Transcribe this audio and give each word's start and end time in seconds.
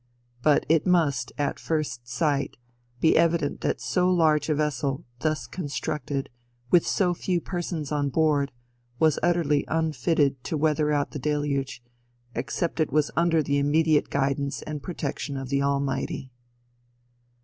But 0.41 0.65
it 0.67 0.87
must, 0.87 1.31
at 1.37 1.59
first 1.59 2.07
sight, 2.07 2.57
be 2.99 3.15
evident 3.15 3.61
that 3.61 3.79
so 3.79 4.09
large 4.09 4.49
a 4.49 4.55
vessel, 4.55 5.05
thus 5.19 5.45
constructed, 5.45 6.31
with 6.71 6.87
so 6.87 7.13
few 7.13 7.39
persons 7.39 7.91
on 7.91 8.09
board, 8.09 8.51
was 8.97 9.19
utterly 9.21 9.63
unfitted 9.67 10.43
to 10.45 10.57
weather 10.57 10.91
out 10.91 11.11
the 11.11 11.19
deluge, 11.19 11.83
except 12.33 12.79
it 12.79 12.91
was 12.91 13.11
under 13.15 13.43
the 13.43 13.59
immediate 13.59 14.09
guidance 14.09 14.63
and 14.63 14.81
protection 14.81 15.37
of 15.37 15.49
the 15.49 15.61
Almighty." 15.61 16.31